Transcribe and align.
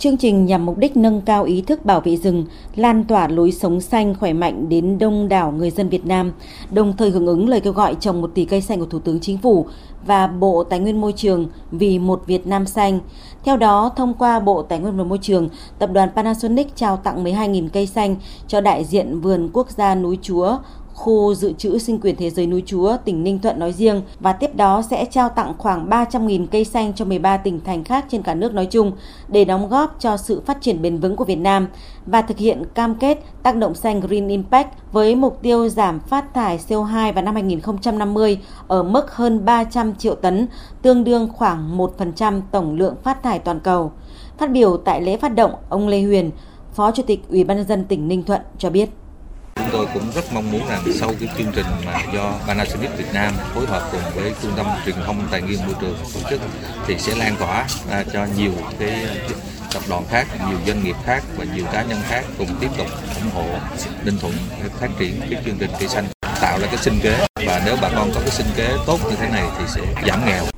Chương 0.00 0.16
trình 0.16 0.46
nhằm 0.46 0.66
mục 0.66 0.78
đích 0.78 0.96
nâng 0.96 1.20
cao 1.20 1.44
ý 1.44 1.62
thức 1.62 1.84
bảo 1.84 2.00
vệ 2.00 2.16
rừng, 2.16 2.44
lan 2.76 3.04
tỏa 3.04 3.28
lối 3.28 3.52
sống 3.52 3.80
xanh 3.80 4.14
khỏe 4.14 4.32
mạnh 4.32 4.68
đến 4.68 4.98
đông 4.98 5.28
đảo 5.28 5.52
người 5.52 5.70
dân 5.70 5.88
Việt 5.88 6.06
Nam, 6.06 6.32
đồng 6.70 6.96
thời 6.96 7.10
hưởng 7.10 7.26
ứng 7.26 7.48
lời 7.48 7.60
kêu 7.60 7.72
gọi 7.72 7.96
trồng 8.00 8.20
một 8.20 8.30
tỷ 8.34 8.44
cây 8.44 8.60
xanh 8.60 8.80
của 8.80 8.86
Thủ 8.86 8.98
tướng 8.98 9.20
Chính 9.20 9.38
phủ 9.38 9.66
và 10.06 10.26
Bộ 10.26 10.64
Tài 10.64 10.78
nguyên 10.78 11.00
Môi 11.00 11.12
trường 11.12 11.46
vì 11.70 11.98
một 11.98 12.22
Việt 12.26 12.46
Nam 12.46 12.66
xanh. 12.66 13.00
Theo 13.44 13.56
đó, 13.56 13.90
thông 13.96 14.14
qua 14.14 14.40
Bộ 14.40 14.62
Tài 14.62 14.78
nguyên 14.78 14.96
và 14.96 15.04
Môi 15.04 15.18
trường, 15.22 15.48
Tập 15.78 15.90
đoàn 15.92 16.08
Panasonic 16.16 16.76
trao 16.76 16.96
tặng 16.96 17.24
12.000 17.24 17.68
cây 17.72 17.86
xanh 17.86 18.16
cho 18.48 18.60
đại 18.60 18.84
diện 18.84 19.20
Vườn 19.20 19.50
Quốc 19.52 19.70
gia 19.70 19.94
Núi 19.94 20.18
Chúa 20.22 20.56
khu 21.00 21.34
dự 21.34 21.52
trữ 21.52 21.78
sinh 21.78 22.00
quyền 22.00 22.16
thế 22.16 22.30
giới 22.30 22.46
núi 22.46 22.62
Chúa, 22.66 22.96
tỉnh 23.04 23.24
Ninh 23.24 23.38
Thuận 23.38 23.58
nói 23.58 23.72
riêng 23.72 24.02
và 24.20 24.32
tiếp 24.32 24.54
đó 24.54 24.82
sẽ 24.90 25.04
trao 25.04 25.28
tặng 25.28 25.54
khoảng 25.58 25.90
300.000 25.90 26.46
cây 26.46 26.64
xanh 26.64 26.92
cho 26.94 27.04
13 27.04 27.36
tỉnh 27.36 27.60
thành 27.64 27.84
khác 27.84 28.04
trên 28.08 28.22
cả 28.22 28.34
nước 28.34 28.54
nói 28.54 28.66
chung 28.66 28.92
để 29.28 29.44
đóng 29.44 29.68
góp 29.68 29.96
cho 30.00 30.16
sự 30.16 30.42
phát 30.46 30.58
triển 30.60 30.82
bền 30.82 30.98
vững 30.98 31.16
của 31.16 31.24
Việt 31.24 31.36
Nam 31.36 31.68
và 32.06 32.22
thực 32.22 32.38
hiện 32.38 32.62
cam 32.74 32.94
kết 32.94 33.24
tác 33.42 33.56
động 33.56 33.74
xanh 33.74 34.00
Green 34.00 34.28
Impact 34.28 34.68
với 34.92 35.14
mục 35.14 35.42
tiêu 35.42 35.68
giảm 35.68 36.00
phát 36.00 36.34
thải 36.34 36.58
CO2 36.68 37.12
vào 37.12 37.24
năm 37.24 37.34
2050 37.34 38.38
ở 38.68 38.82
mức 38.82 39.14
hơn 39.14 39.44
300 39.44 39.94
triệu 39.94 40.14
tấn, 40.14 40.46
tương 40.82 41.04
đương 41.04 41.28
khoảng 41.32 41.78
1% 41.78 42.40
tổng 42.50 42.76
lượng 42.76 42.94
phát 43.02 43.22
thải 43.22 43.38
toàn 43.38 43.60
cầu. 43.60 43.92
Phát 44.38 44.50
biểu 44.50 44.76
tại 44.76 45.02
lễ 45.02 45.16
phát 45.16 45.34
động, 45.34 45.52
ông 45.68 45.88
Lê 45.88 46.02
Huyền, 46.02 46.30
Phó 46.72 46.90
Chủ 46.90 47.02
tịch 47.02 47.20
Ủy 47.28 47.44
ban 47.44 47.56
nhân 47.56 47.66
dân 47.66 47.84
tỉnh 47.84 48.08
Ninh 48.08 48.22
Thuận 48.22 48.40
cho 48.58 48.70
biết 48.70 48.90
Chúng 49.72 49.86
tôi 49.86 49.94
cũng 49.94 50.12
rất 50.14 50.32
mong 50.32 50.50
muốn 50.50 50.68
rằng 50.68 50.82
sau 50.94 51.14
cái 51.20 51.28
chương 51.38 51.52
trình 51.54 51.66
mà 51.86 51.98
do 52.14 52.32
Panasonic 52.46 52.90
Việt 52.98 53.12
Nam 53.12 53.34
phối 53.54 53.66
hợp 53.66 53.88
cùng 53.92 54.00
với 54.14 54.32
Trung 54.42 54.52
tâm 54.56 54.66
Truyền 54.84 54.96
thông 55.06 55.28
Tài 55.30 55.42
nguyên 55.42 55.66
Môi 55.66 55.74
trường 55.80 55.96
tổ 56.14 56.30
chức 56.30 56.40
thì 56.86 56.98
sẽ 56.98 57.14
lan 57.14 57.36
tỏa 57.36 57.66
à, 57.90 58.04
cho 58.12 58.26
nhiều 58.36 58.52
cái 58.78 59.06
tập 59.72 59.82
đoàn 59.88 60.04
khác, 60.10 60.26
nhiều 60.48 60.58
doanh 60.66 60.84
nghiệp 60.84 60.96
khác 61.04 61.22
và 61.36 61.44
nhiều 61.54 61.64
cá 61.72 61.82
nhân 61.82 61.98
khác 62.08 62.24
cùng 62.38 62.48
tiếp 62.60 62.70
tục 62.78 62.86
ủng 63.22 63.30
hộ 63.34 63.58
Ninh 64.04 64.18
Thuận 64.20 64.32
phát 64.80 64.88
triển 64.98 65.20
cái 65.30 65.42
chương 65.44 65.58
trình 65.58 65.70
cây 65.78 65.88
xanh 65.88 66.06
tạo 66.40 66.58
ra 66.60 66.66
cái 66.66 66.78
sinh 66.78 67.00
kế. 67.02 67.26
Và 67.46 67.62
nếu 67.64 67.76
bà 67.82 67.88
con 67.88 68.10
có 68.14 68.20
cái 68.20 68.30
sinh 68.30 68.46
kế 68.56 68.76
tốt 68.86 68.98
như 69.10 69.16
thế 69.16 69.28
này 69.28 69.44
thì 69.58 69.64
sẽ 69.68 69.80
giảm 70.06 70.26
nghèo. 70.26 70.50